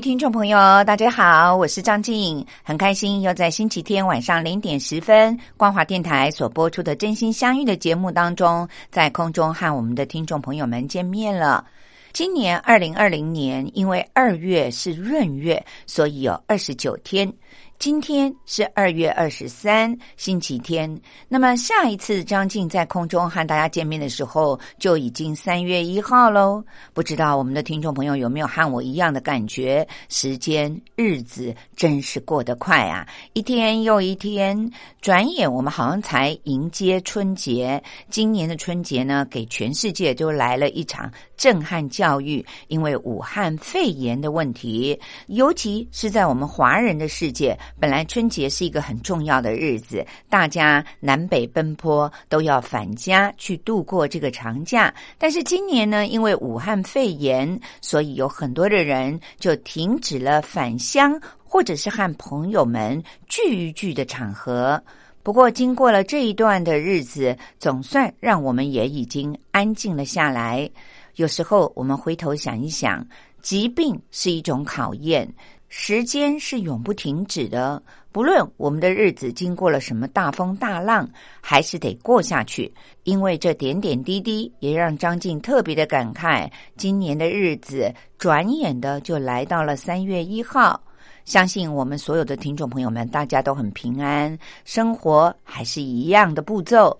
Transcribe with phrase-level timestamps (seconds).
[0.00, 11.64] 听众朋友，大家好，我是张静，很开心又在星期天晚上零点十分，光华电台所播出的《真心相遇》的节目当中，在空中和我们的听众朋友们见面了。
[12.12, 17.32] 今年二零二零年，因为二月是闰月，所以有二十九天。
[17.78, 21.00] 今天是二月二十三，星期天。
[21.28, 26.60] 那么下一次张静在空中和大家见面的时候，就已经三月一号喽。
[26.92, 29.86] 不知道我们的听众朋友有没有和我一样的感觉？
[30.08, 33.06] 时间日子真是过得快啊！
[33.32, 34.68] 一天又一天，
[35.00, 37.80] 转眼我们好像才迎接春节。
[38.10, 44.98] 今年的春节呢，给全世界都来了一场震撼教育，因为武汉肺炎的问题，
[45.28, 47.56] 尤其是在我们华人的世界。
[47.78, 54.94] 本来春节是一个很重要的日子，大家南北奔波都要返家去度过这个长假。
[55.18, 64.80] 但是今年呢，因为武汉肺炎，所以有很多的人就停止了返乡，或者是和朋友们聚一聚的场合。
[65.22, 70.70] 不过，经过了这一段的日子，总算让我们也已经安静了下来。
[71.16, 73.06] 有时候，我们回头想一想，
[73.42, 75.28] 疾病是一种考验。
[75.68, 81.08] 时间是永不停止的，不论我们的日子经过了什么大风大浪，
[81.42, 82.72] 还是得过下去。
[83.04, 90.80] 因为这点点滴滴，也让张静特别的感慨：今年的日子转眼的就来到了三月一号。
[91.26, 96.98] 相信我们所有的听众朋友们，大家都很平安，生活还是一样的步骤。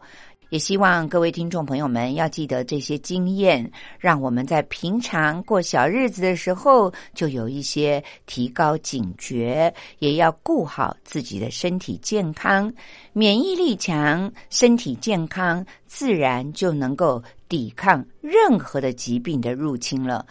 [0.50, 12.72] 也希望各位听众朋友们要记得这些经验，让我们在平常过小日子的时候就有一些提高警觉，也要顾好自己的身体健康，
[13.12, 20.24] 免疫力强，身体健康，自然就能够抵抗任何的疾病的入侵了。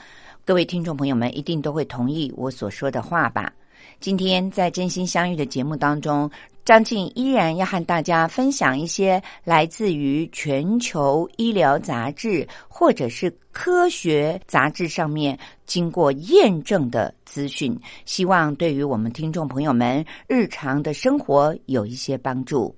[0.44, 3.54] 各位听众朋友们一定都会同意我所说的话吧？
[4.00, 6.30] 今天在真心相遇的节目当中。
[6.68, 17.74] 张静依然要和大家分享一些来自于全球医疗杂志或者是科学杂志上面经过验证的资讯，
[18.04, 22.76] 希望对于我们听众朋友们日常的生活有一些帮助。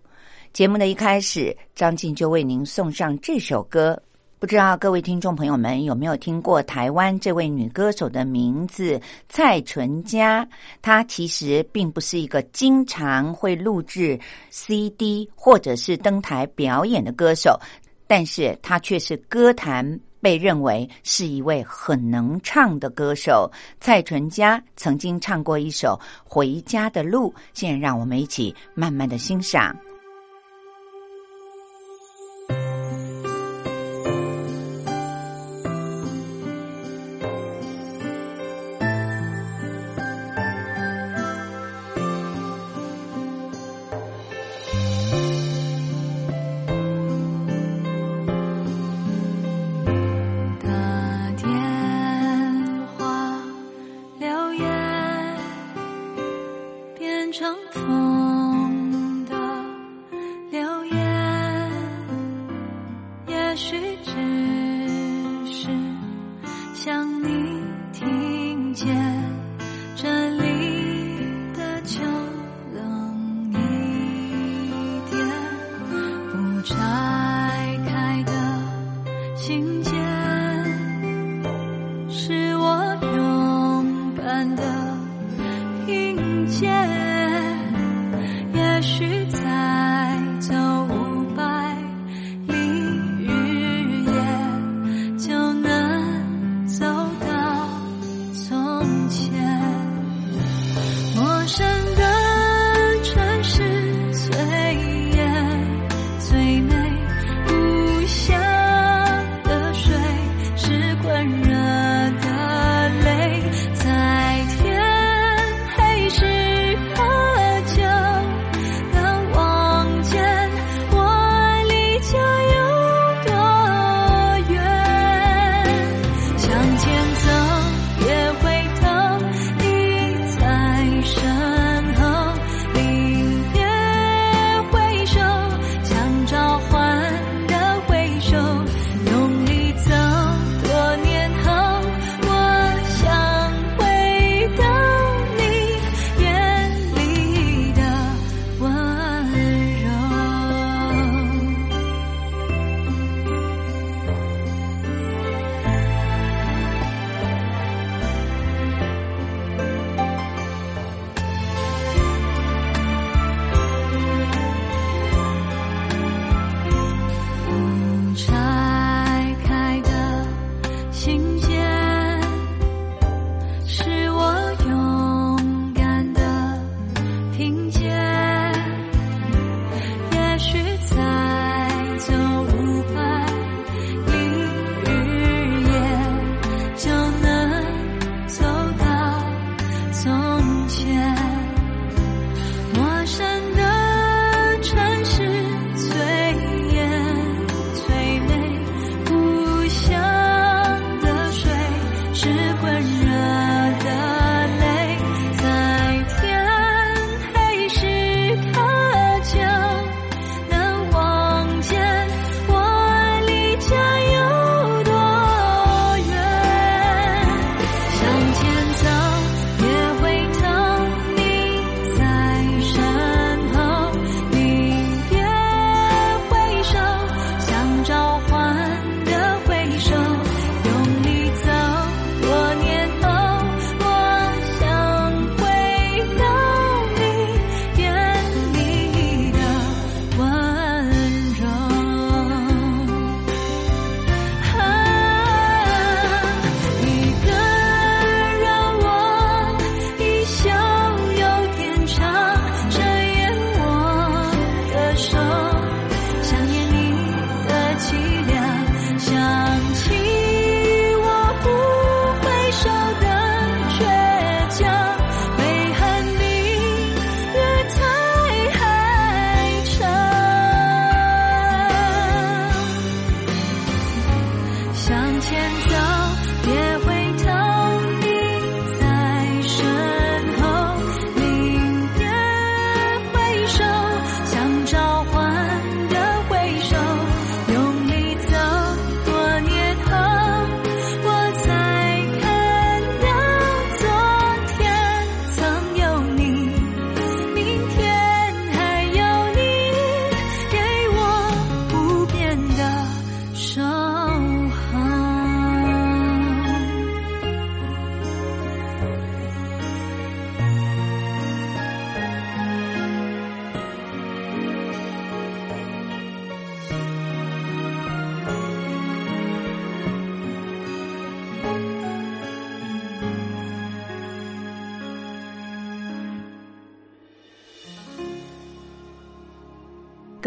[0.54, 4.00] 节目的一开始，张静就为您送上这首歌。
[4.40, 10.48] 不知道各位听众朋友们有没有听过台湾这位女歌手的名字蔡淳佳？
[10.82, 14.18] 她其实并不是一个经常会录制
[14.50, 17.60] CD 或者是登台表演的歌手，
[18.08, 23.52] 但是她却是歌坛被认为是一位很能唱的歌手。
[23.82, 29.76] 蔡淳佳曾经唱过一首《回家的路》，现在让我们一起慢慢的欣赏。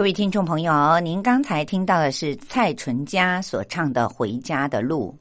[0.03, 5.17] 各位听众朋友，您刚才听到的是蔡淳佳所唱的《回家的路》。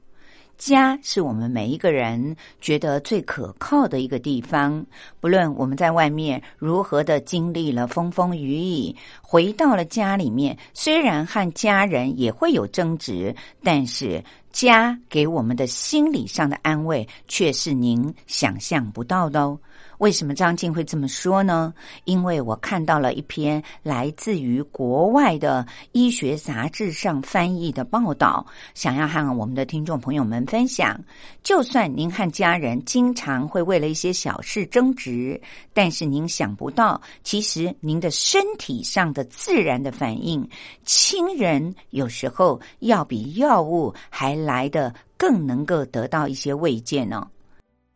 [0.57, 4.83] 家是我们每一个人觉得最可靠的一个地方。
[5.19, 19.59] 不论我们在外面如何的经历了风风雨雨，回到了家里面，虽然和家人也会有争执，但是家给我们的心理上的安慰，却是您想象不到的哦。
[20.01, 21.71] 为什么张静会这么说呢？
[22.05, 28.43] 因为我看到了一篇来自于国外的医学杂志上翻译的报道，
[28.73, 30.99] 想要和我们的听众朋友们分享。
[31.43, 35.39] 就算您和家人经常会为了一些小事争执，
[35.71, 40.49] 但是您想不到，其实您的身体上的自然的反应，
[40.83, 47.27] 亲人有时候要比药物还来的更能够得到一些慰藉呢。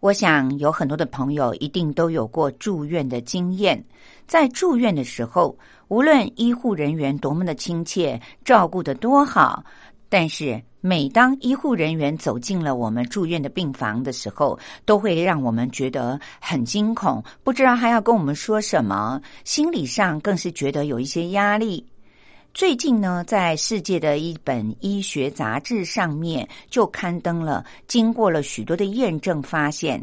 [0.05, 3.83] 我想有很多的朋友一定都有过住院的经验，
[4.27, 5.57] 在住院的时候，
[5.87, 9.65] 无论医护人员多么的亲切，照顾的多好，
[10.07, 21.83] 但是每当医护人员走进了我们住院的病房的时候，都会让我们觉得很惊恐，不知道他要跟我们说什么，心理上更是觉得有一些压力。
[22.55, 30.01] 最近呢，在世界的一本医学杂志上面就刊登了，经过了许多的验证，发现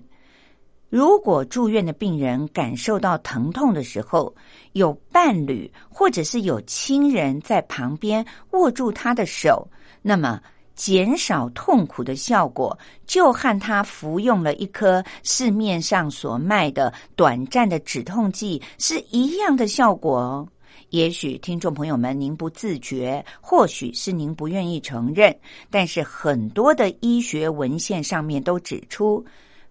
[0.91, 4.35] 如果住院的病人感受到疼痛的时候，
[4.73, 9.67] 有伴侣或者是有亲人在旁边握住他的手，
[10.03, 10.39] 那么
[10.75, 20.47] 减少痛苦的效果，就和他服用了一颗市面上所卖的短暂的止痛剂是一样的效果哦。
[20.93, 25.35] 也许听众朋友们，您不自觉，或许是您不愿意承认，
[25.71, 29.25] 但是很多的医学文献上面都指出，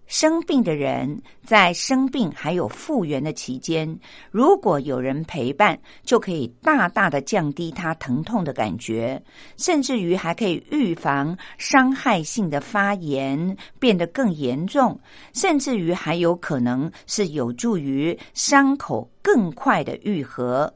[0.08, 3.96] 生病的人在生病还有复原的期间，
[4.32, 9.22] 如果有人陪伴，就可以大大的降低他疼痛的感觉，
[9.56, 14.98] 甚至于还可以预防伤害性的发炎变得更严重，
[15.32, 20.74] 甚至于还有可能是有助于伤口更快的愈合。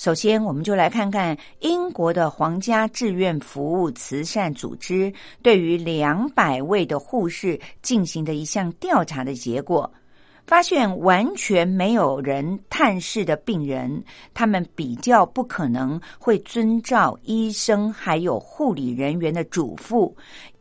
[0.00, 9.92] 首先，我们就来看看英国的皇家志愿服务慈善组织对于两百位的护士进行的一项调查的结果，
[10.46, 14.02] 发现完全没有人探视的病人，
[14.32, 20.10] 他们比较不可能会遵照医生还有护理人员的嘱咐。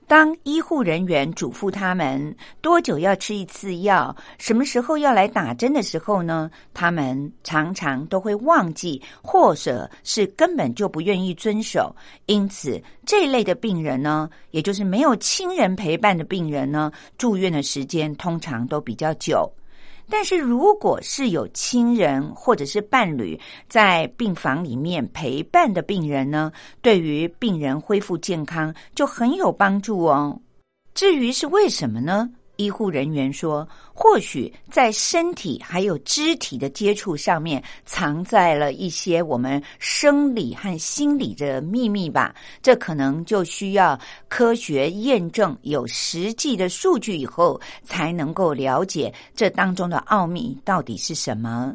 [0.09, 6.49] 当医护人员嘱咐他们多久要吃一次药，什么时候要来打针的时候呢？
[6.73, 11.95] 他们常常都会忘记，或者是根本就不愿意遵守。
[12.25, 19.47] 因此，这类的病人呢，也就是没有亲人陪伴的病人呢，住院的时间通常都比较久。
[20.09, 26.51] 但是，如果是有亲人或者是伴侣在病房里面陪伴的病人呢，
[26.81, 30.39] 对于病人恢复健康就很有帮助哦。
[30.95, 32.29] 至于是为什么呢？
[32.59, 42.35] 医护人员说：“或许在身体还有肢体的接触上面，藏在了一些我们生理和心理的秘密吧。
[42.61, 43.97] 这可能就需要
[44.27, 51.73] 科学验证，有实际的数据以后，才能够了解这当中的奥秘到底是什么。”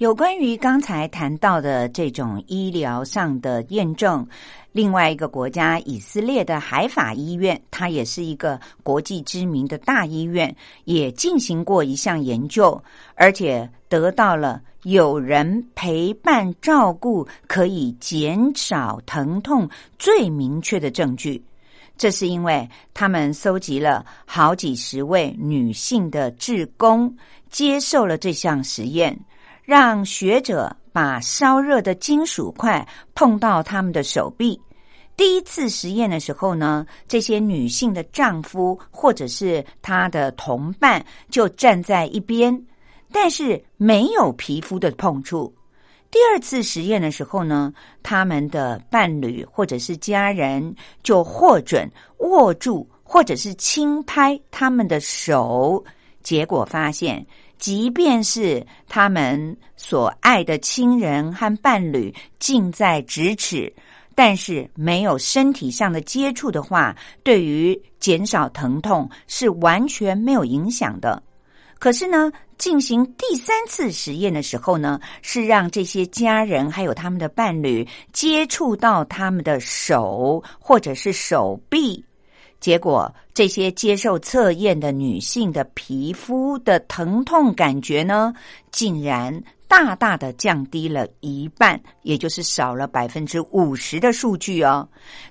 [0.00, 4.26] 有关于刚才谈到的这种医疗上的验证。
[4.72, 12.82] 另外一个国家以色列的海法医院，它也是一个国际知名的大医院，也进行过一项研究，
[13.14, 21.44] 而且得到了有人陪伴照顾可以减少疼痛最明确的证据。
[21.98, 27.14] 这是因为他们搜集了好几十位女性的志工，
[27.50, 29.14] 接受了这项实验，
[29.70, 30.76] 让学者。
[30.92, 32.84] 把烧热的金属块
[33.14, 34.60] 碰到他们的手臂。
[35.16, 42.60] 第一次实验的时候呢，这些女性的丈夫或者是她的同伴就站在一边，
[43.12, 45.54] 但是没有皮肤的碰触。
[46.10, 47.72] 第二次实验的时候呢，
[48.02, 50.74] 他们的伴侣或者是家人
[51.04, 55.84] 就获准握住或者是轻拍他们的手，
[56.20, 57.24] 结果发现。
[57.60, 63.72] 即便是他们所爱的亲人和伴侣近在咫尺，
[64.14, 71.22] 但是没有身体上的接触的话，对于减少疼痛是完全没有影响的。
[71.78, 82.04] 可是呢，进行第三次实验的时候呢，是让这些家人还有他们的伴侣接触到他们的手或者是手臂。
[82.58, 88.34] 结果，这些接受测验的女性的皮肤的疼痛感觉呢，
[88.70, 94.86] 竟然大大的降低了一半，也就是少了百分之五十的数据哦。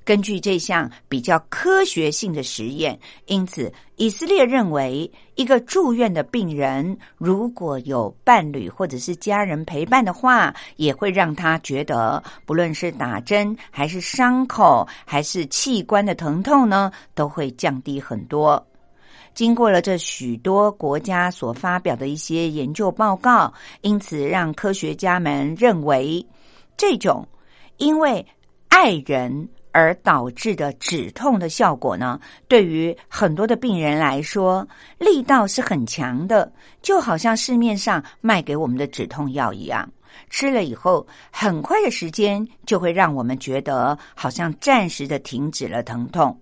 [0.06, 18.66] 根据这项比较科学性的实验，因此以色列认为，一个住院的病人如果有伴侣或者是家人陪伴的话，也会让他觉得，不论是打针还是伤口还是器官的疼痛呢，都会降低很多。
[19.40, 26.28] 经过了这许多国家所发表的一些研究报告，因此让科学家们认为，
[26.76, 27.26] 这种
[27.78, 28.26] 因为
[28.68, 32.20] 爱人而导致的止痛的效果呢，
[32.50, 34.68] 对于很多的病人来说，
[34.98, 39.90] 力道是很强的，就好像市面上卖给我们的止痛药一样，
[40.30, 46.38] 吃了以后，很快的时间就会让我们觉得好像暂时的停止了疼痛。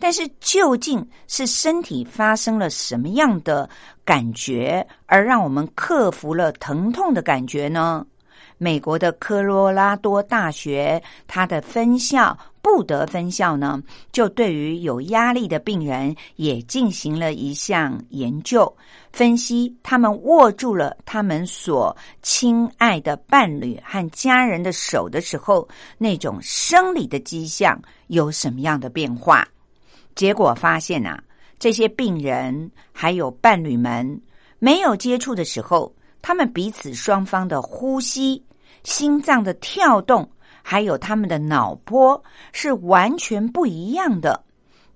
[0.00, 3.68] 但是究竟是身体发生了什么样的
[4.04, 8.04] 感觉，而让我们克服了疼痛的感觉呢？
[8.56, 18.70] 美国的科罗拉多大学它的分校布德分校呢，就对于有压力的病人也进行了一项研究，
[19.12, 25.66] 分析他们握住了他们所亲爱的伴侣和家人的手的时候，
[25.96, 29.46] 那种生理的迹象有什么样的变化。
[30.14, 31.22] 结果发现啊，
[31.58, 34.20] 这些病人还有伴侣们
[34.58, 38.44] 没有接触的时候，他们彼此双方的呼吸、
[38.84, 40.30] 心脏的跳动，
[40.62, 44.44] 还有他们的脑波是完全不一样的。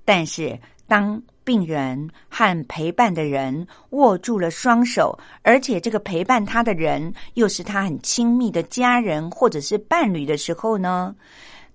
[0.04, 11.14] 但是，当病人和陪伴的人握住了双手，而且这个陪伴他的人又是他很亲密的家人或者是伴侣的时候呢？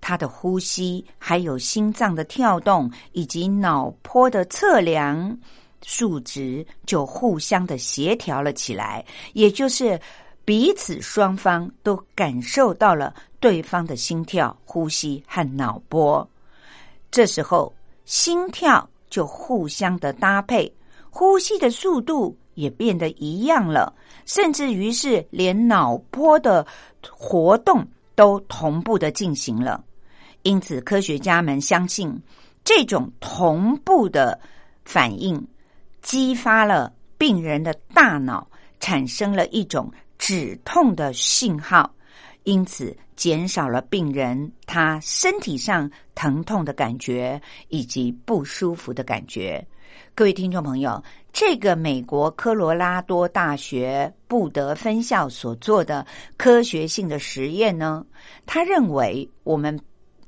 [0.00, 5.38] 他的呼吸，还有心脏的跳动，以及脑波的测量
[5.82, 9.04] 数值，就互相的协调了起来。
[9.34, 10.00] 也就是
[10.44, 16.28] 彼此双方都感受到了对方的心跳、呼吸和脑波。
[17.10, 17.72] 这时候，
[18.04, 20.72] 心跳就互相的搭配，
[21.10, 23.92] 呼吸的速度也变得一样了，
[24.26, 26.66] 甚至于是连脑波的
[27.10, 29.82] 活动都同步的进行了。
[30.42, 32.18] 因此，科学家们相信，
[32.64, 34.40] 这种同步的
[34.86, 35.46] 反应
[36.00, 38.48] 激发了病人的大脑，
[38.80, 41.94] 产生了一种止痛的信号，
[42.44, 49.62] 因此减少了病人他身体上疼痛的感觉以及不舒服的感觉。
[50.14, 51.02] 各位听众朋友，
[51.34, 56.06] 这个美国科罗拉多大学布德分校所做的
[56.38, 58.06] 科学性的实验呢，
[58.46, 59.78] 他认为我们。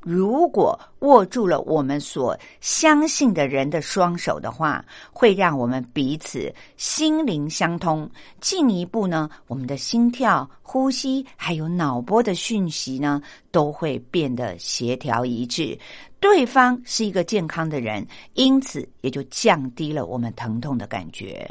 [0.02, 8.11] 如果握住了我们所相信的人的双手的话，会让我们彼此心灵相通。
[8.40, 15.78] 进一步呢，我们的心跳、呼吸还有脑波的讯息呢，都会变得协调一致。
[16.18, 21.49] 对方是一个健康的人，因此也就降低了我们疼痛的感觉。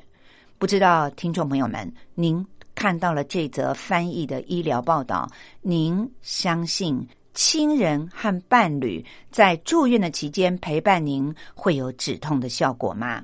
[0.58, 5.30] 不知道听众朋友们，您看到了这则翻译的医疗报道，
[5.62, 7.08] 您相信？
[7.34, 13.24] 亲人和伴侣在住院的期间陪伴您，会有止痛的效果吗？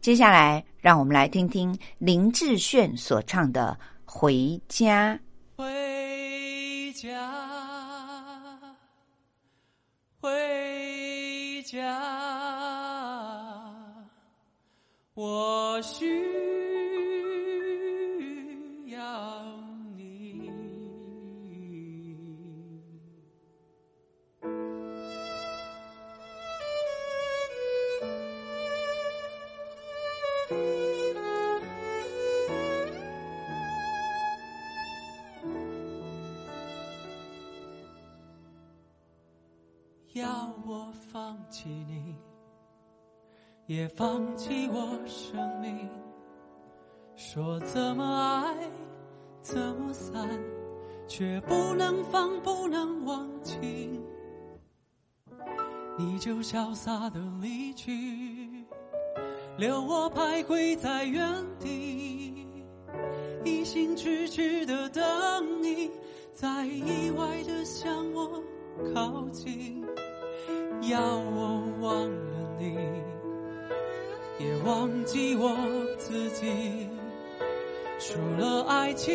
[0.00, 5.14] 接下来，让我们来听听林志炫所唱的《回家》。
[5.56, 7.32] 回家，
[10.20, 12.00] 回家，
[15.14, 16.65] 我需。
[43.66, 45.88] 也放弃我生命。
[47.16, 48.54] 说怎么爱，
[49.40, 50.28] 怎么散，
[51.08, 54.00] 却不能放，不能忘情。
[55.98, 58.64] 你就潇洒的离去，
[59.56, 61.26] 留我徘徊在原
[61.58, 62.46] 地，
[63.44, 65.02] 一心痴痴的等
[65.62, 65.90] 你，
[66.32, 68.42] 在意外的向我
[68.94, 69.84] 靠近。
[70.82, 72.76] 要我忘了你，
[74.38, 75.56] 也忘记我
[75.98, 76.88] 自己。
[77.98, 79.14] 输了爱情，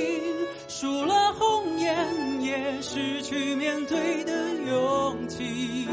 [0.67, 4.33] 输了红颜，也失去面对的
[4.67, 5.87] 勇气。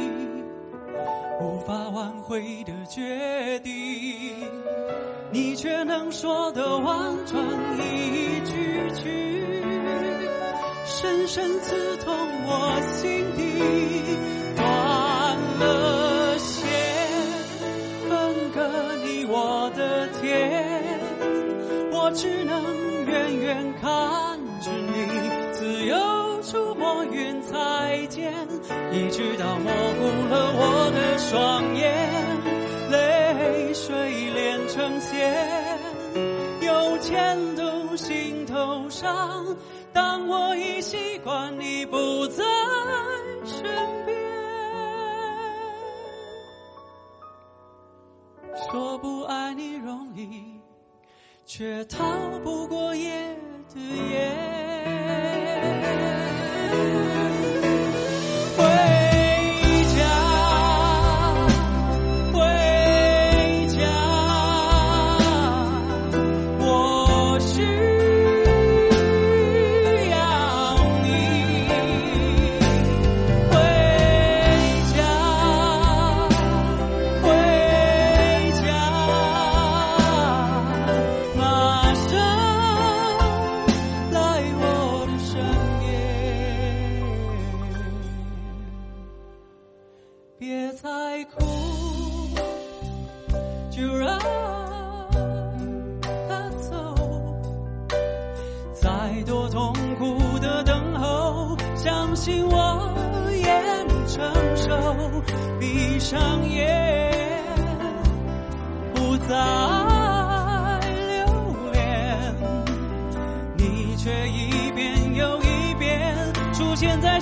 [1.41, 4.35] 无法挽回的决定，
[5.31, 7.41] 你却能说得婉转
[7.79, 9.63] 一句句，
[10.87, 13.43] 深深刺痛我心底，
[14.57, 15.98] 断了
[22.09, 28.33] 我只能远远看着你，自由触摸云彩间，
[28.91, 32.09] 一直到模糊了我的双眼，
[32.91, 35.37] 泪水连成线，
[36.63, 39.55] 又牵动心头伤。
[39.93, 42.43] 当我已习惯你不在
[43.45, 43.63] 身
[44.07, 44.17] 边，
[48.73, 50.58] 说不爱你容易，
[51.49, 52.05] 却逃
[52.45, 53.35] 不过夜
[53.75, 54.69] 的夜。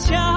[0.06, 0.35] 现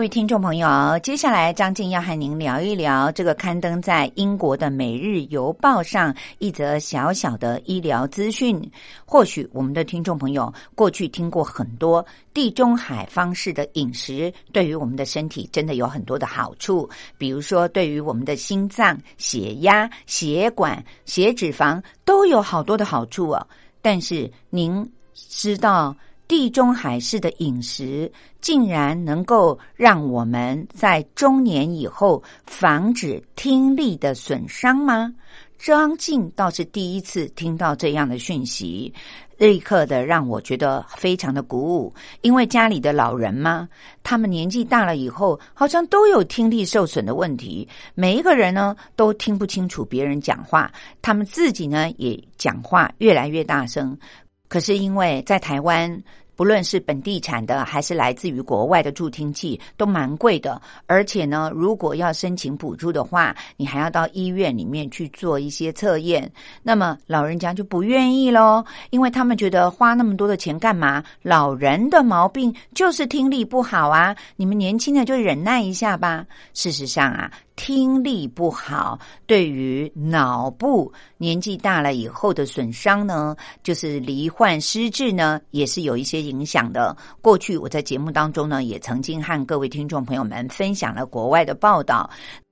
[0.00, 8.58] 各位听众朋友，接下来张静要和您聊一聊这个刊登在英国的《每日邮报》上一则小小的医疗资讯。
[9.04, 23.46] 或许我们的听众朋友过去听过很多地中海方式的饮食，对于我们的身体真的有很多的好处，比如说对于我们的心脏、血压、血管、血脂肪都有好多的好处哦。
[23.82, 25.94] 但是您知道？
[26.30, 28.08] 地中海式的饮食
[28.40, 35.12] 竟然能够让我们在中年以后防止听力的损伤吗？
[35.58, 38.94] 张静倒是第一次听到这样的讯息，
[39.38, 41.92] 立刻的让我觉得非常的鼓舞。
[42.20, 43.68] 因为家里的老人嘛，
[44.04, 47.68] 他们年纪大了以后，好像都有听力受损的问题。
[47.96, 50.70] 每一个人呢，都听不清楚别人讲话，
[51.02, 53.98] 他们自己呢也讲话越来越大声。
[54.46, 56.00] 可是因为在台湾。
[56.40, 60.58] 不论是本地产的，还是来自于国外的助听器，都蛮贵的。
[60.86, 66.32] 而且呢，如果要申请补助的话，你还要到医院里面去做一些测验。
[66.62, 71.04] 那么老人家就不愿意喽，因为他们觉得花那么多的钱干嘛？
[71.20, 76.24] 老人的毛病就是听力不好啊，你们年轻的就忍耐一下吧。
[76.54, 77.30] 事实上啊。
[77.62, 86.96] 听力不好，对于脑部年纪大了以后的损伤呢，就是罹患失智呢，也是有一些影响的。
[87.20, 92.08] 过去我在节目当中呢，也曾经和各位听众朋友们分享了国外的报道。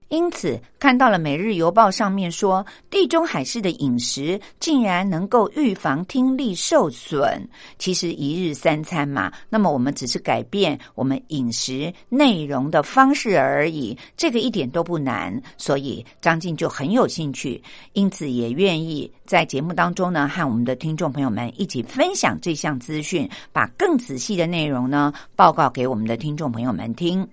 [0.09, 7.47] 因此，看到了《每日邮报》上面说，地中海式的饮食竟然能够预防听力受损。
[7.79, 15.39] 其实一日三餐嘛，那么我们只是改变我们饮食内容的方式而已，这个一点都不难。
[15.59, 27.29] 所以张静就很有兴趣，因此也愿意在节目当中呢，和我们的听众朋友们一起分享这项资讯，把更仔细的内容呢报告给我们的听众朋友们听。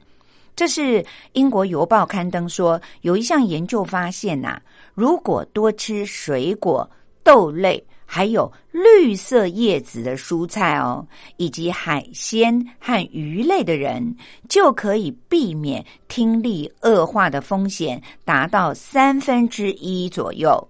[0.56, 4.58] 这是英国邮报刊登说，有一项研究发现呐，
[4.94, 6.90] 如果多吃水果、
[7.24, 11.06] 豆类，还有绿色叶子的蔬菜哦，
[11.38, 14.16] 以及海鲜和鱼类的人，
[14.48, 20.66] 就可以避免听力恶化的风险，达到三分之一左右。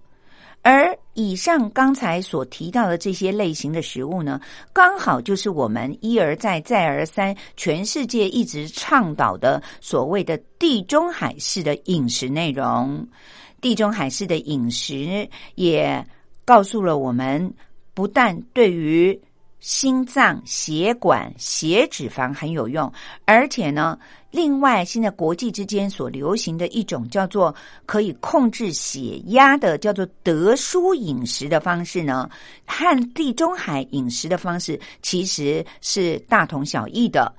[0.68, 4.40] 而以上刚才所提到的这些类型的食物呢，
[4.72, 13.06] 刚好就是我们一而再、再而三，全世界一直倡导的所谓的地中海式的饮食内容。
[13.60, 16.04] 地中海式的饮食也
[16.44, 17.54] 告诉了我们，
[17.94, 19.16] 不但对于
[19.60, 22.92] 心脏、血管、血脂肪很有用，
[23.24, 23.96] 而且呢。
[24.36, 27.54] 另外，现在国际之间所流行的一种叫做
[27.86, 32.28] 可以控制血压的，叫做德舒饮食的方式呢，
[32.66, 37.34] 和地中海饮食的方式其实是大同小异的。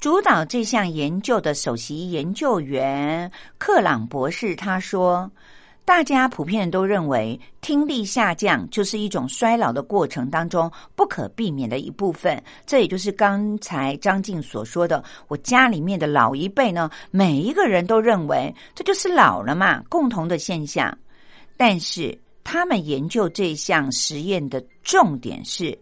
[0.00, 5.30] 主导这项研究的首席研究员克朗博士他说。
[5.86, 12.42] 大家普遍都认为，听力下降就是一种衰老的过程当中不可避免的一部分。
[12.64, 20.96] 这也就是刚才张静所说的，我家里面的老一辈呢，每一个人都认为这就是老了嘛，共同的现象。
[21.56, 25.78] 但是他们研究这项实验的重点是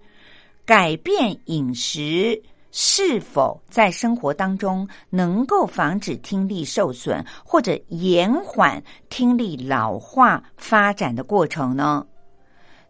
[0.66, 2.42] 改变饮食。
[2.72, 12.04] 是否在生活当中能够防止听力受损，或者延缓听力老化发展的过程呢？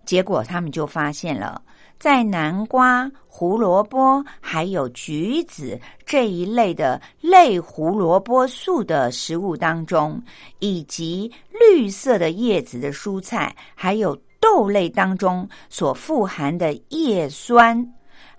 [0.04, 1.60] 结果他们就发现了，
[1.98, 10.20] 在南瓜、胡萝卜还有橘子这一类的类胡萝卜素的食物当中，
[10.58, 17.84] 以及绿色的叶子的蔬菜，还有豆类当中所富含的叶酸。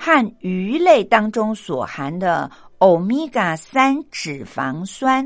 [0.06, 5.26] 和鱼类当中所含的欧米伽三脂肪酸，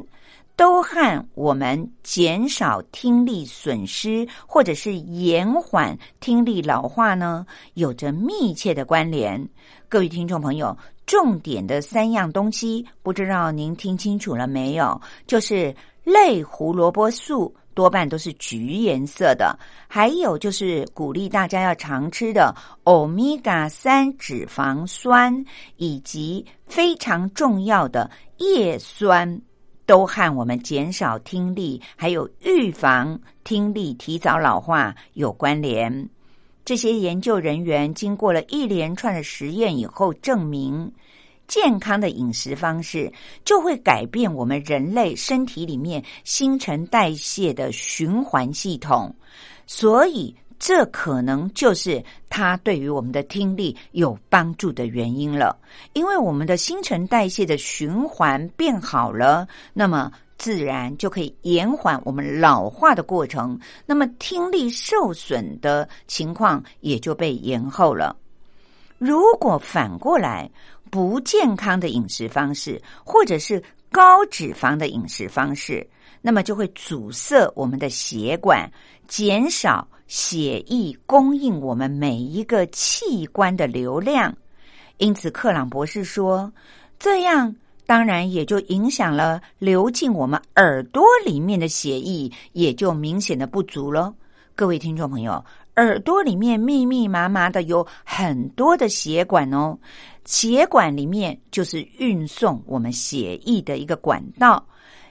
[0.56, 9.44] 都和我们减少听力损失或者是延缓听力老化呢，有着密切的关联。
[9.90, 15.02] 各位听众朋友，重点的三样东西，不知道您听清楚了没有？
[15.26, 17.52] 就是类胡萝卜素。
[17.78, 19.56] 多半都是橘颜色的，
[19.88, 22.52] 还有就是鼓励大家要常吃的
[22.86, 29.40] 欧米伽三脂肪酸，以及非常重要的叶酸，
[29.86, 36.10] 都和我们减少听力还有预防听力提早老化有关联。
[36.66, 40.92] 这些研究人员经过了一连串的实验以后，证明。
[41.48, 43.12] 健康的饮食方式
[43.46, 49.16] 就会改变我们人类身体里面新陈代谢的循环系统，
[49.66, 55.58] 所以这可能就是它对于我们的听力有帮助的原因了。
[55.94, 68.16] 因为我们的新陈代谢的循环变好了，那么自然就可以延缓我们老化的过程，那么听力受损的情况也就被延后了。
[68.98, 70.50] 如果反过来，
[70.90, 75.88] 不健康的饮食方式，或者是高脂肪的饮食方式，
[76.22, 78.70] 那么就会阻塞我们的血管，
[79.08, 84.36] 减少血液供应我们每一个器官的流量。
[84.98, 86.52] 因此，克朗博士说，
[86.98, 94.14] 这样当然也就影响了流进我们耳朵里面的血液，也就明显的不足了。
[94.56, 95.44] 各位听众朋友。
[95.78, 99.78] 耳朵里面密密麻麻的有很多的血管哦，
[100.26, 104.64] 血管里面就是运送我们血液的一个管道。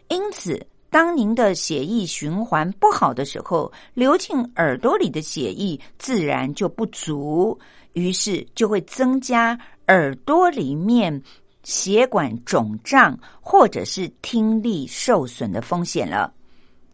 [0.09, 7.59] 因此，当您的血液循环不好的时候，流进耳朵里的血液自然就不足，
[7.93, 11.23] 于是就会增加耳朵里面
[11.63, 16.33] 血管肿胀或者是听力受损的风险了。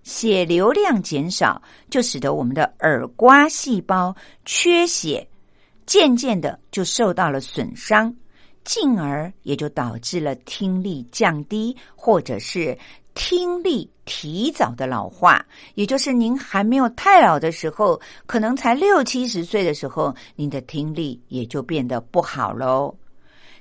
[0.02, 1.60] 血流量减少，
[1.90, 5.26] 就使得我们的耳瓜细胞缺血，
[5.86, 8.14] 渐渐的就受到了损伤，
[8.64, 12.76] 进而也就导致了听力降低，或者是
[13.14, 15.44] 听力提早的老化。
[15.74, 22.94] 也就是您还没有太老的时候，可能才六七十岁的时候，您的听力也就变得不好喽。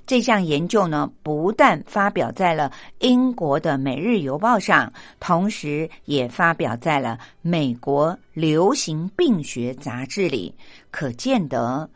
[0.06, 10.54] 这项研究呢，不但发表在了英国的《每日邮报》上，同时也发表在了美国流行病学杂志里。
[10.90, 11.90] 可见得，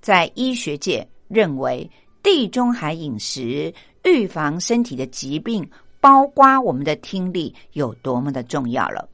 [0.00, 1.90] 在医学界认为，
[2.22, 3.72] 地中海饮食
[4.04, 5.68] 预防身体的疾病，
[6.00, 9.08] 包括我们的听力，有多么的重要了。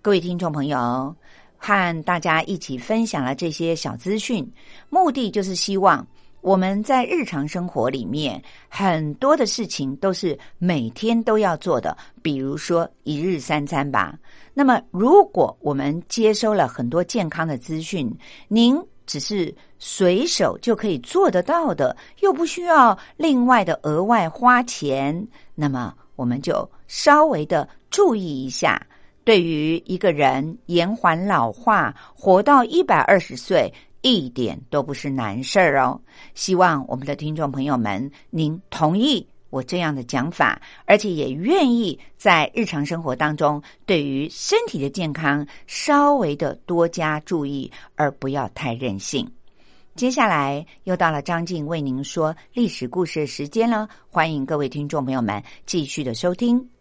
[0.00, 1.14] 各位听众朋友。
[1.58, 4.46] 和大家一起分享了这些小资讯，
[4.90, 6.06] 目的就是希望
[6.46, 14.16] 我们在日常生活里面很多的事情都是每天都要做的，比如说一日三餐吧。
[14.54, 18.08] 那么，如果我们接收了很多健康的资讯，
[18.46, 28.80] 您只是随手就可以做得到的，又不需要另外的额外花钱，那么我们就稍微的注意一下。
[29.24, 33.68] 对于一个人延缓老化，活到一百二十岁，
[34.14, 36.00] 一点都不是难事儿哦。
[36.34, 49.28] 希望我们的听众朋友们，您同意我这样的讲法，而且也愿意在日常生活当中，对于身体的健康稍微的多加注意，而不要太任性。
[49.94, 56.75] 接下来又到了张静为您说历史故事的时间了，欢迎各位听众朋友们继续的收听。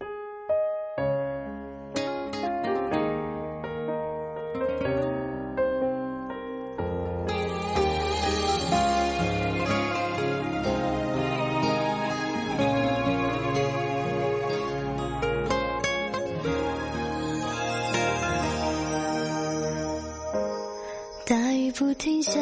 [21.77, 22.39] 不停下，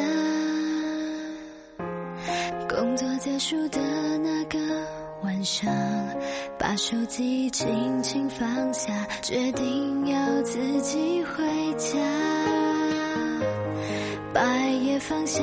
[2.68, 3.80] 工作结束的
[4.18, 4.58] 那个
[5.24, 5.68] 晚上，
[6.56, 8.92] 把手机轻轻放下，
[9.22, 11.42] 决定要自己回
[11.76, 11.98] 家。
[14.32, 14.40] 把
[14.84, 15.42] 也放下，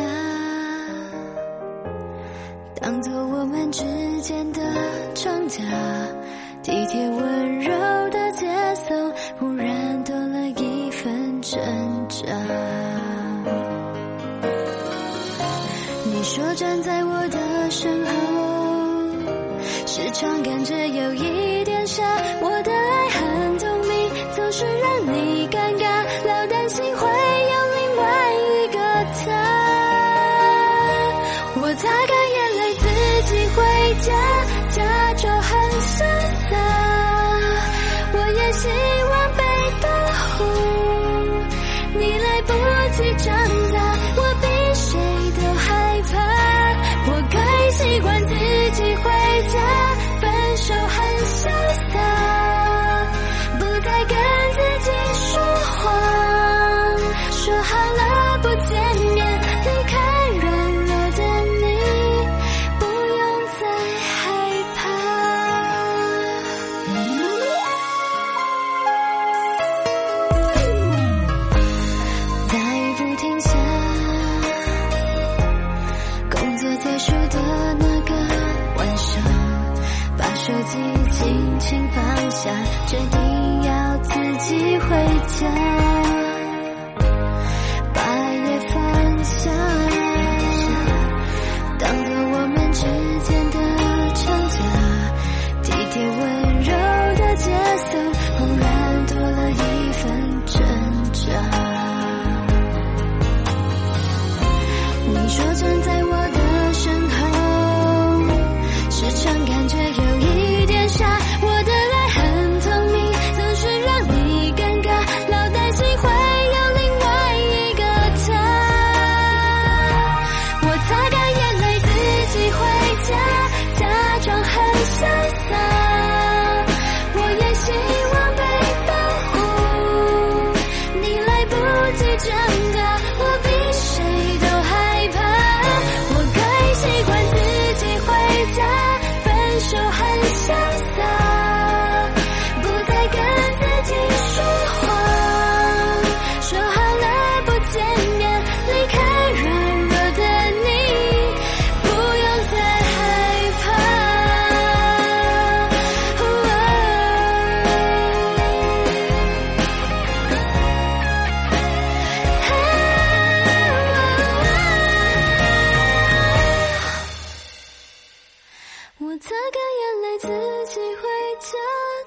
[169.11, 171.01] 我擦干眼泪自己回
[171.41, 171.51] 家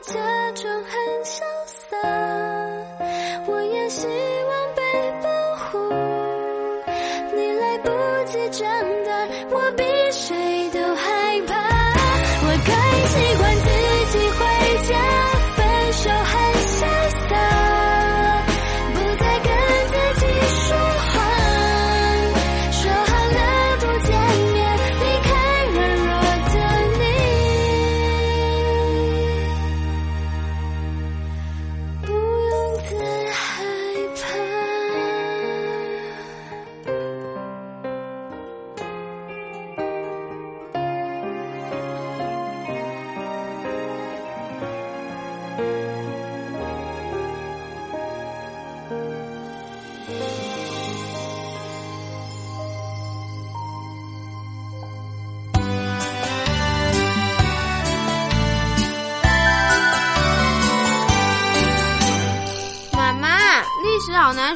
[0.01, 1.99] 假装很潇洒。
[3.47, 4.09] 我也是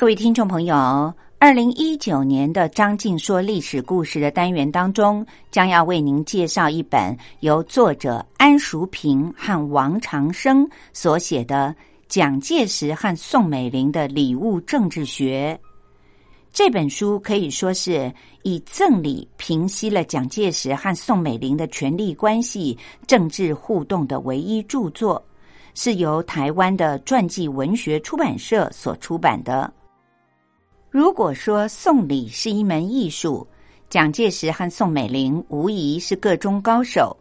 [0.00, 11.76] 各位听众朋友，二零一九年的张静说历史故事的单元当中，将要为您介绍一本由作者安淑平和王长生所写的
[12.08, 15.54] 《蒋介石和宋美龄的礼物政治学》。
[16.50, 18.10] 这本书可以说是
[18.42, 22.74] 以赠礼平息了蒋介石和宋美龄的权力关系、
[23.06, 25.22] 政治互动的唯一著作，
[25.74, 29.70] 是由台湾的传记文学出版社所出版的。
[30.90, 33.46] 如果说送礼是一门艺术，
[33.88, 37.16] 蒋介石和宋美龄无疑是个中高手。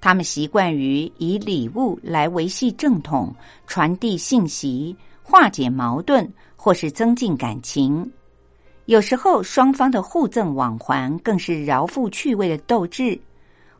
[0.00, 3.34] 他们习惯于以礼物来维系正统、
[3.66, 8.08] 传递信息、化解矛盾，或是增进感情。
[8.84, 13.20] 有时候，双方的互赠往还更是饶富趣味的斗志。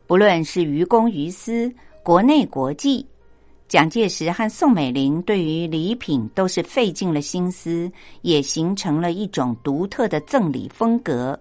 [0.07, 1.73] 不论是于公于私，
[2.03, 3.05] 国内国际。
[3.71, 7.89] 蒋介石和宋美龄对于礼品都是费尽了心思，
[8.21, 11.39] 也形成了一种独特的赠礼风格。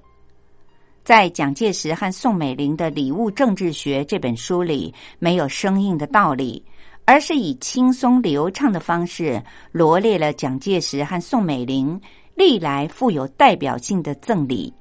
[1.03, 6.65] 在《蒋介石和宋美龄的礼物政治学》这本书里，没有生硬的道理，
[7.05, 12.01] 而是以轻松流畅的方式罗列了蒋介石和宋美龄
[12.37, 14.73] 历来富有代表性的赠礼。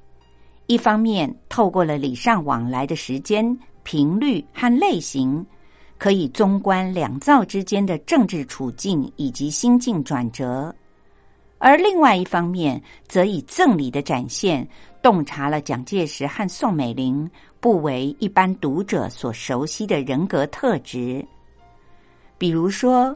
[0.68, 5.44] 一方面，透过了礼尚往来的时间、频率和类型。
[6.00, 10.74] 可以综观两造之间的政治处境以及心境转折，
[11.58, 14.66] 而另外一方面，则以赠礼的展现，
[15.02, 17.30] 洞察了蒋介石和宋美龄
[17.60, 21.22] 不为一般读者所熟悉的人格特质。
[22.38, 23.14] 比如说，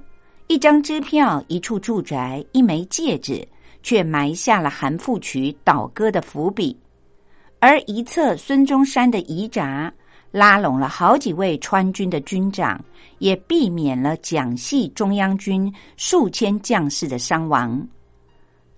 [0.49, 3.49] 一张支票、一处住宅、一枚戒指，
[3.83, 6.77] 却埋下了韩复渠倒戈的伏笔；
[7.61, 9.91] 而一侧孙中山的遗札。
[10.35, 12.85] 拉拢了好几位川军的军长，
[13.19, 17.87] 也避免了蒋系中央军数千将士的伤亡。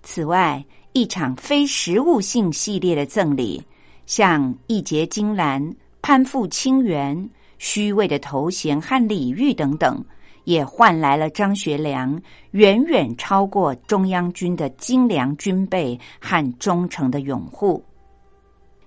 [0.03, 3.59] 此外，一场非实物性系列的赠礼，
[4.05, 7.27] 像义结金兰、攀附清源、
[7.57, 10.05] 虚伪的头衔和礼遇等等，
[10.43, 17.83] 也换来了张学良远远超过中央军的精良军备和忠诚的拥护。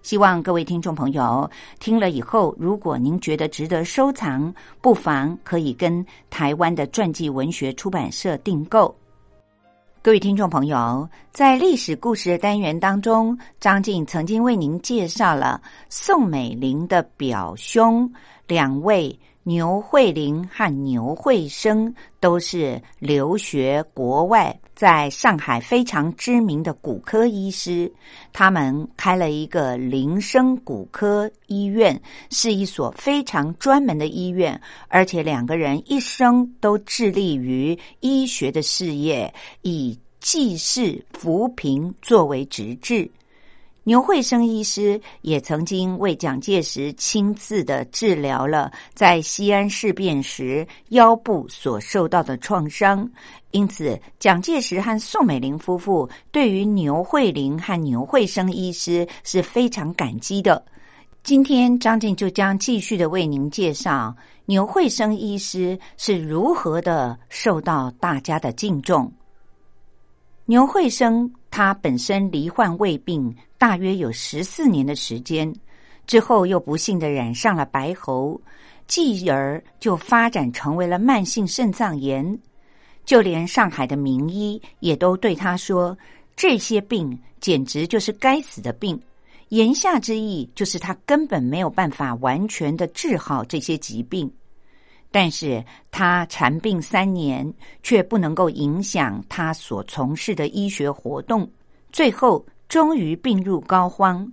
[0.03, 1.48] 希望各位听众朋友
[1.78, 8.94] 听了以后，如果您觉得值得收藏，不妨可以跟台湾的传记文学出版社订购。
[10.03, 18.11] 各位听众朋友，在历史故事的单元当中，张静曾经为您介绍了宋美龄的表兄
[18.46, 19.18] 两位。
[19.42, 27.93] 牛慧玲和牛惠生都是留学国外，在上海非常知名的骨科医师。
[28.33, 32.01] 他们开了一个林生骨科医院，
[32.31, 34.59] 是一所非常专门的医院，
[34.89, 43.11] 而且两个人一生都致力于医学的事业，以济世扶贫作为直至。
[43.85, 53.11] 牛惠生医师也曾经为蒋介石亲自的治疗了在西安事变时腰部所受到的创伤，
[53.53, 60.62] 因此蒋介石和宋美龄夫妇对于牛惠玲和牛惠生医师是非常感激的。
[61.22, 64.14] 今天张静就将继续的为您介绍
[64.45, 69.11] 牛惠生医师是如何的受到大家的敬重。
[70.45, 71.33] 牛惠生。
[71.51, 75.53] 他本身罹患胃病，大约有十四年的时间，
[76.07, 78.40] 之后又不幸的染上了白喉，
[78.86, 82.38] 继而就发展成为了慢性肾脏炎。
[83.05, 85.96] 就连上海的名医也都对他说
[86.36, 89.01] ：“这些病简直就是该死的病。”
[89.48, 94.30] 言下之意就是他根本没有办法完全的治好这些疾病。
[95.11, 97.52] 但是他缠病三年，
[97.82, 101.50] 却不能够影响他所从事的医学活动，
[101.92, 104.24] 最后终于病入膏肓。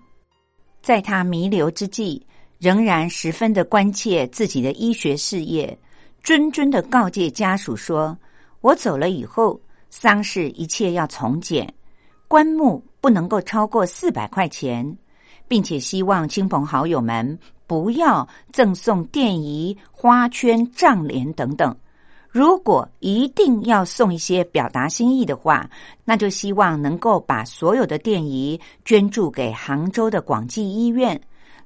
[0.82, 2.23] 在他弥留之际，
[2.59, 5.78] 仍然十分的关切自己的医学事业，
[6.23, 8.17] 谆谆的告诫家属说
[8.61, 9.59] ：“我走了以后，
[9.89, 11.73] 丧事一切要从简，
[12.28, 14.97] 棺木不能够超过四百块钱，
[15.47, 17.38] 并且希望亲朋好友们
[17.68, 21.76] 不要赠送电仪、花圈、帐帘等等。
[22.30, 25.70] 如果一定要送一些表达心意的话，
[26.05, 31.20] 那就希望能够把所有的电仪捐助给杭州的广济医院，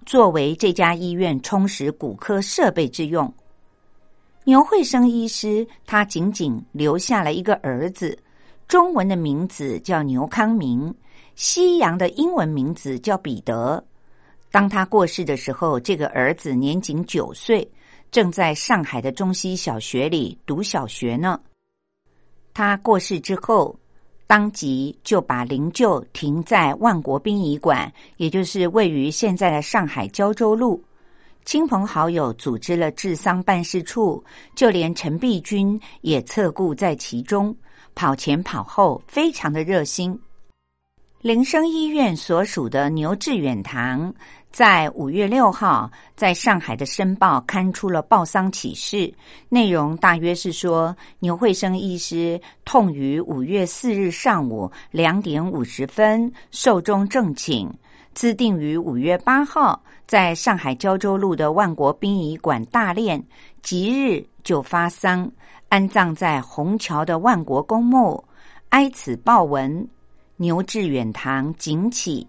[0.06, 3.32] 作为这家医院充实骨科设备之用。
[4.45, 8.18] 牛惠生医师他仅仅留下了一个儿子，
[8.68, 10.93] 中文的名字叫牛康明，
[11.36, 13.84] 西洋的英文名字叫彼得。
[14.52, 17.66] 当他过世的时候，这个儿子年仅九岁，
[18.12, 21.39] 正在上海的中西小学里读小学呢。
[22.54, 23.80] 他过世之后，
[24.28, 30.84] 当即就把灵柩停在万国殡仪馆，也就是位于现在的上海胶州路。
[31.45, 34.24] 亲朋好友组织了治丧办事处，
[34.54, 37.56] 就连陈璧君也侧顾在其中，
[37.95, 40.20] 跑前跑后，非常的热心。
[41.22, 44.14] 灵生医院所属的牛志远堂，
[44.52, 49.12] 在五月六号在上海的《申报》刊出了报丧启事，
[49.47, 57.72] 内容大约是说，牛惠生医师痛于五月四日上午两点五十分寿终正寝。
[58.14, 63.24] 自定于五月八号，在上海胶州路的万国殡仪馆大殓，
[63.62, 65.32] 即日就发丧，
[65.70, 68.22] 安葬在虹桥的万国公墓。
[68.68, 69.88] 哀此报文，
[70.36, 72.28] 牛致远堂景起，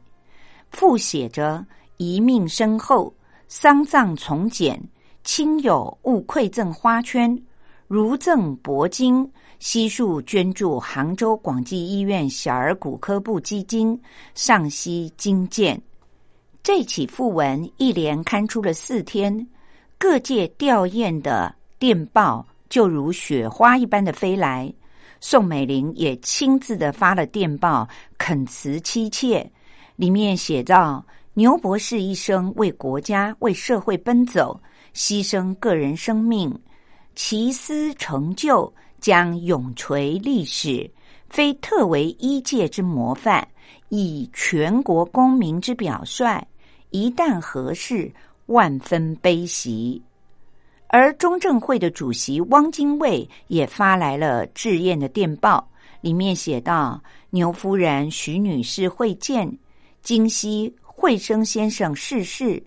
[0.70, 1.66] 附写着
[2.03, 3.15] 遗命身后，
[3.47, 4.83] 丧葬从简，
[5.23, 7.41] 亲友勿馈赠花圈，
[7.87, 9.31] 如赠铂金。
[9.61, 13.97] 悉数捐助杭州广济医院小儿骨科部基金，
[14.35, 15.81] 上悉金鉴。
[16.65, 19.47] 这起讣文一连刊出了四天，
[19.99, 24.73] 各界吊唁的电报就如雪花一般的飞来。
[25.21, 27.89] 宋美龄也亲自的发了电报
[28.19, 29.49] 恳辞妻妾，
[29.95, 34.61] 里面写道：“牛博士一生为国家为社会奔走，
[34.95, 36.57] 牺牲个人生命，
[37.14, 38.72] 其思成就。”
[39.03, 40.89] 将永垂历史，
[41.28, 43.45] 非特为一界之模范，
[43.89, 46.41] 以全国公民之表率。
[46.91, 48.09] 一旦合适，
[48.47, 50.01] 万分悲喜。
[50.87, 55.68] 而中正会的主席汪精卫也发来了致唁的电报，
[56.01, 59.53] 里面写道：“牛夫人、徐女士会见，
[60.01, 60.72] 今夕
[61.03, 62.63] 惠生先生逝世，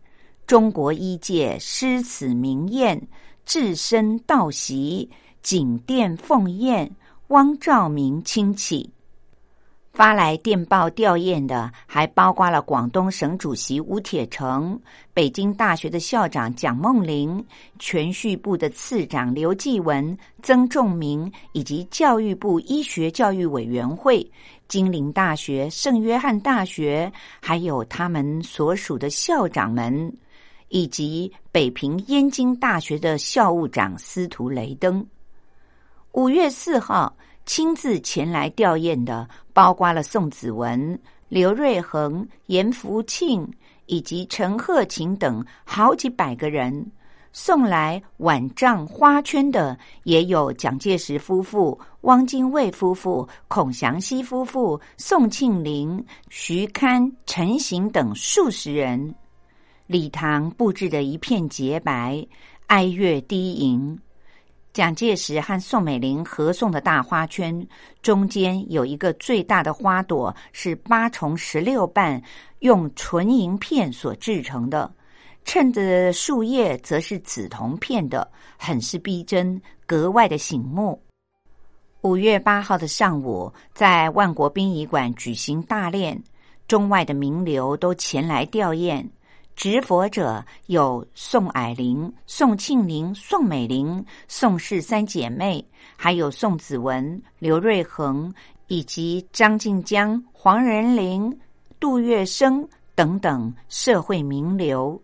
[0.46, 3.02] 中国医界诗词明宴，
[3.46, 5.10] 至深道席。”
[5.42, 6.94] 景殿奉宴，
[7.28, 8.92] 汪兆铭亲启。
[9.94, 14.78] 发来电报吊唁的，还包括了广东省主席吴铁城、
[15.14, 17.42] 北京大学的校长蒋梦麟、
[17.80, 24.30] 全序部的次长刘继文、曾仲明，以及教育部医学教育委员会、
[24.68, 30.12] 金陵大学、圣约翰大学，还有他们所属的校长们，
[30.70, 35.06] 以及北平燕京大学的校务长司徒雷登。
[36.14, 41.00] 五月四号，亲自前来吊唁的，包括了宋子文、
[41.30, 43.48] 刘瑞恒、严福庆
[43.86, 46.92] 以及陈鹤琴等好几百个人。
[47.38, 59.14] 送来碗帐花圈的，也有蒋介石夫妇、汪精卫夫妇、孔祥熙夫妇、宋庆龄、徐堪、陈行等数十人。
[59.86, 62.26] 礼堂布置的一片洁白，
[62.68, 64.00] 哀乐低吟。
[64.72, 67.68] 蒋介石和宋美龄合送的大花圈，
[68.02, 72.22] 中间有一个最大的花朵，是八重十六瓣，
[72.60, 74.90] 用纯银片所制成的；
[75.46, 81.00] 衬的树叶则是紫铜片的，很是逼真，格外的醒目。
[82.02, 86.20] 五月八号的上午，在万国殡仪馆举行大殓，
[86.68, 89.08] 中外的名流都前来吊唁。
[89.56, 95.64] 执佛者有宋霭龄、宋庆龄、宋美龄、宋氏三姐妹，
[95.96, 98.34] 还有宋子文、刘瑞恒，
[98.68, 101.40] 以及张静江、黄仁霖、
[101.80, 105.00] 杜月笙等等社会名流。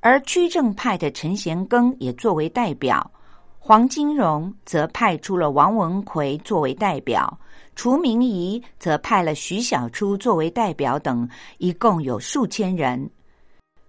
[0.00, 3.10] 而居正派的陈贤庚也作为代表，
[3.58, 7.38] 黄金荣则派出了王文奎作为代表，
[7.76, 11.28] 除明仪则派了徐小初作为代表等，
[11.58, 13.08] 一共有数千人。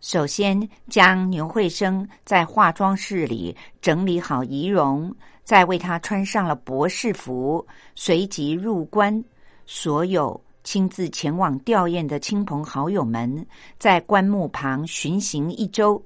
[0.01, 5.13] 首先，将牛惠生在化妆室里整理好仪容，
[5.45, 9.23] 再为他穿上了博士服，随即入关。
[9.65, 13.45] 所有亲自前往吊唁的亲朋好友们，
[13.79, 16.03] 在棺木旁巡行一周。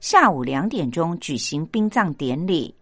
[0.00, 2.74] 下午两点钟举行殡葬典礼，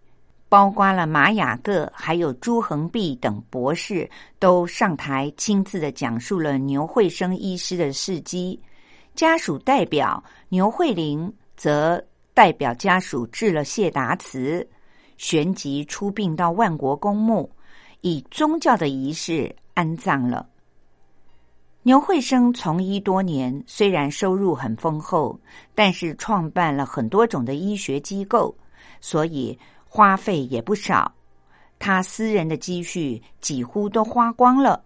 [0.48, 4.08] 包括了马雅各还有朱恒弼等博士，
[4.38, 8.60] 都上台亲自的讲述了牛惠生医师的事迹。
[9.14, 12.02] 家属代表牛惠玲则
[12.34, 14.66] 代表家属致了谢达词，
[15.18, 17.48] 旋即出殡到万国公墓，
[18.00, 20.48] 以宗教的仪式安葬了。
[21.82, 25.38] 牛惠生从医多年，虽然收入很丰厚，
[25.74, 28.54] 但是创办了很多种的医学机构，
[29.00, 29.58] 所以。
[29.94, 31.12] 花费也不少，
[31.78, 34.82] 他私人的积蓄几乎都花光了。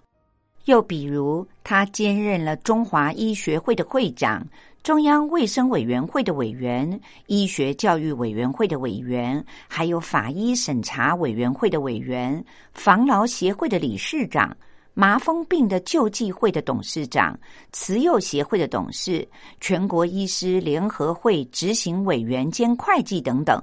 [0.64, 4.44] 又比如，他兼任了中华医学会的会长、
[4.82, 14.56] 中央卫生委员会的委员、医学教育委员会的委员，还有法医审查委员会的委员、防劳协会的理事长、
[14.98, 17.38] 麻风病的救济会的董事长、
[17.70, 19.28] 慈幼协会的董事、
[19.60, 23.62] 全国医师联合会执行委员兼会计等等。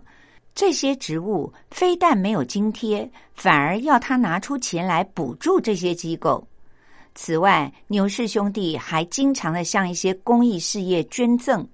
[0.54, 6.48] 这些职务非但没有津贴，反而要他拿出钱来补助这些机构。
[7.16, 11.68] 此外，牛氏兄弟还经常的向一些公益事业捐赠，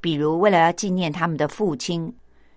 [0.00, 2.14] 比如为了要纪念他们的父亲，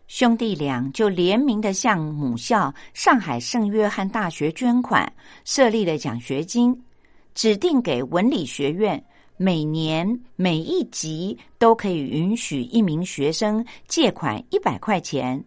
[0.07, 5.11] 兄弟俩就联名的向母校上海圣约翰大学捐款，
[5.43, 6.79] 设立了奖学金，
[7.33, 9.03] 指定给文理学院，
[9.37, 15.43] 每年每一级都可以允许一名学生借款一百块钱。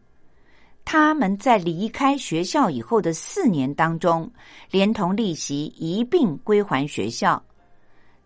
[0.84, 4.30] 他们在离开学校以后的四年当中，
[4.70, 7.42] 连同利息一并归还学校。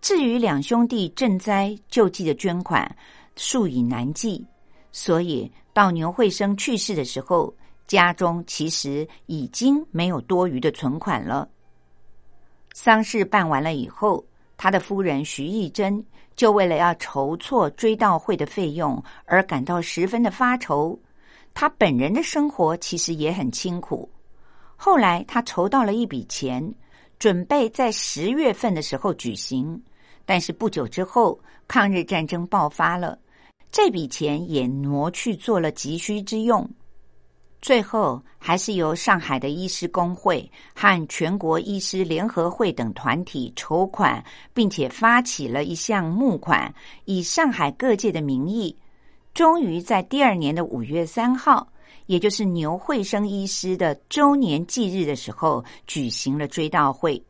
[0.01, 2.97] 至于两兄弟赈灾救济的捐款，
[3.37, 4.45] 数以难计，
[4.93, 5.51] 所以
[5.81, 7.51] 到牛惠生去世的时候，
[7.87, 11.49] 家中其实已经没有多余的存款了。
[12.75, 14.23] 丧事办完了以后，
[14.59, 16.05] 他的夫人徐义珍
[16.37, 21.01] 就为了要筹措追悼会的费用而感到十分的发愁。
[21.55, 24.07] 他本人的生活其实也很清苦。
[24.77, 26.75] 后来他筹到了一笔钱，
[27.19, 29.83] 准备在十月份的时候举行。
[30.27, 33.19] 但是不久之后，抗日战争爆发了，
[33.73, 36.69] 这笔钱也挪去做了急需之用。
[37.63, 48.75] 最后还是由上海的医师工会和全国医师联合会等团体筹款，并且发起了一项募款，以上海各界的名义。
[49.35, 51.71] 终于在第二年的五月三号，
[52.07, 57.23] 也就是牛惠生医师的周年忌日的时候，举行了追悼会。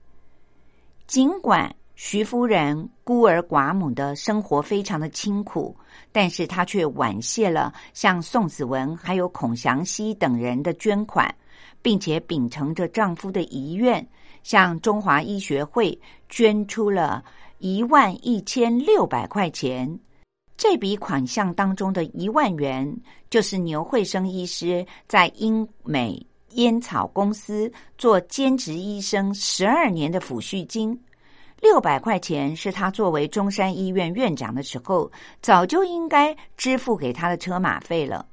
[1.09, 5.77] 尽管徐夫人孤儿寡母的生活非常的清苦，
[6.11, 11.33] 但是她却婉谢了像宋子文还有孔祥熙等人的捐款，
[11.83, 14.05] 并且秉承着丈夫的遗愿，
[14.43, 15.97] 向中华医学会
[16.31, 17.23] 捐出了
[17.59, 20.01] 一万一千六百块钱。
[20.57, 22.91] 这笔款项当中的一万元，
[23.29, 30.97] 就是牛惠生医师在英美烟草公司做兼职医生十二年的抚恤金；
[31.61, 35.11] 六百块钱是他作为中山医院院长的时候，
[35.43, 38.27] 早就应该支付给他的车马费了。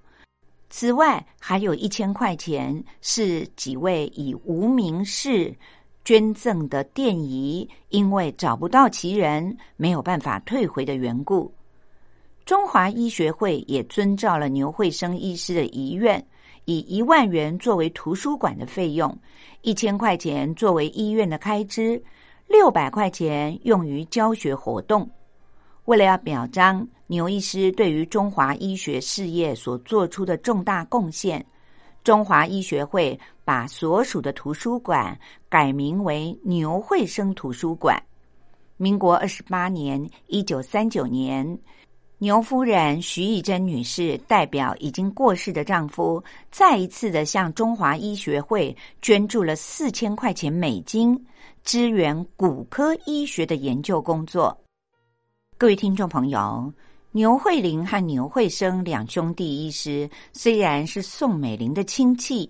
[0.70, 5.54] 此外，还有一千块钱是几位以无名氏
[6.04, 11.54] 捐赠的电仪，因为找不到其人，没有办法退回的缘故。
[12.46, 16.26] 中华医学会也遵照了牛惠生医师的遗愿，
[16.64, 19.18] 以一万元作为图书馆的费用，
[19.64, 22.02] 一千块钱作为医院的开支，
[22.48, 25.10] 六百块钱用于教学活动。
[25.86, 31.46] 为了要表彰牛医师对于中华医学事业所做出的重大贡献，
[32.04, 35.18] 中华医学会把所属的图书馆
[35.48, 38.02] 改名为牛惠生图书馆。
[38.76, 41.58] 民国二十八年（一九三九年）。
[42.20, 51.16] 牛夫人徐义珍女士代表已经过世的丈夫，再一次的向中华医学会捐助了四千块钱美金，
[51.68, 54.58] 支援骨科医学的研究工作。
[55.58, 56.72] 各位听众朋友，
[57.12, 62.50] 牛慧玲和牛慧生两兄弟医师虽然是宋美龄的亲戚。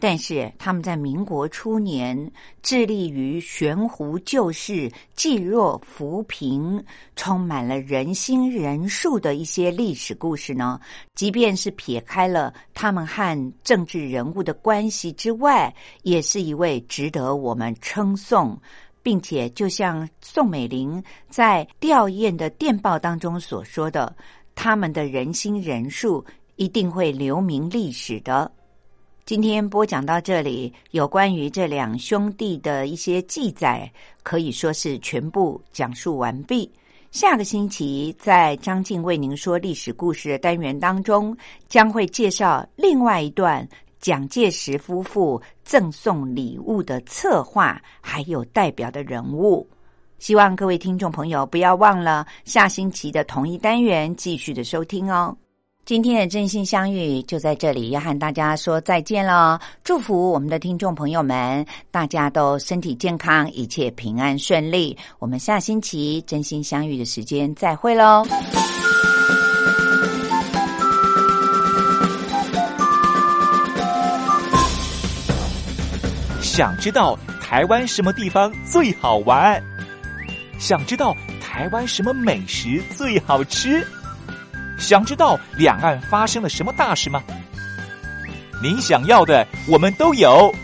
[0.00, 2.30] 但是他们在民国初年
[2.62, 6.80] 致力于悬壶救世、济弱扶贫，
[7.16, 10.80] 充满了人心人术的一些历史故事呢。
[11.16, 18.56] 即便是撇开了他们和政治人物的关系之外，也是一位值得我们称颂，
[19.02, 24.14] 并且就像宋美龄在吊唁的电报当中所说的，
[24.54, 26.24] 他们的人心人术
[26.54, 28.52] 一定会留名历史的。
[29.28, 36.72] 今天播讲到这里，有关于这两兄弟的一些记载，可以说是全部讲述完毕。
[37.10, 41.36] 下个星期，在张静为您说历史故事的单元当中，
[41.68, 43.68] 将会介绍另外一段
[44.00, 49.68] 蒋介石夫妇赠送礼物的策划，还有代表的人物。
[50.18, 55.36] 希望各位听众朋友不要忘了下星期的同一单元继续的收听哦。
[55.88, 59.58] 今天的真心相遇就在这里，要和大家说再见了。
[59.82, 64.94] 祝福我们的听众朋友们，大家都身体健康，一切平安顺利。
[65.18, 68.22] 我们下星期真心相遇的时间再会喽。
[76.42, 79.58] 想知道台湾什么地方最好玩？
[80.58, 83.82] 想知道台湾什么美食最好吃？
[84.78, 87.22] 想知道两岸发生了什么大事吗？
[88.62, 90.54] 您想要的，我们都有。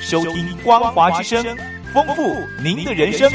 [0.00, 1.44] 收听光华之声，
[1.92, 3.30] 丰富您的人生。